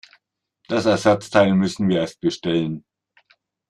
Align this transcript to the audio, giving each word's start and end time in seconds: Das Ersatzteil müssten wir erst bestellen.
Das 0.67 0.87
Ersatzteil 0.87 1.53
müssten 1.53 1.87
wir 1.87 1.97
erst 1.99 2.21
bestellen. 2.21 2.85